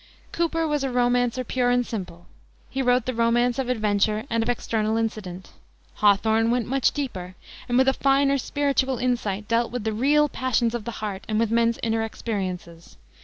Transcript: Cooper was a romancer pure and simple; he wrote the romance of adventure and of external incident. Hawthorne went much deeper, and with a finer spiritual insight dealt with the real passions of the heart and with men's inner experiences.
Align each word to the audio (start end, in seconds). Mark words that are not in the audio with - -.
Cooper 0.31 0.67
was 0.67 0.83
a 0.83 0.89
romancer 0.89 1.43
pure 1.43 1.69
and 1.69 1.85
simple; 1.85 2.25
he 2.71 2.81
wrote 2.81 3.05
the 3.05 3.13
romance 3.13 3.59
of 3.59 3.69
adventure 3.69 4.25
and 4.31 4.41
of 4.41 4.49
external 4.49 4.97
incident. 4.97 5.51
Hawthorne 5.97 6.49
went 6.49 6.65
much 6.65 6.89
deeper, 6.91 7.35
and 7.69 7.77
with 7.77 7.87
a 7.87 7.93
finer 7.93 8.39
spiritual 8.39 8.97
insight 8.97 9.47
dealt 9.47 9.71
with 9.71 9.83
the 9.83 9.93
real 9.93 10.27
passions 10.27 10.73
of 10.73 10.85
the 10.85 10.89
heart 11.05 11.21
and 11.27 11.37
with 11.39 11.51
men's 11.51 11.77
inner 11.83 12.01
experiences. 12.01 12.97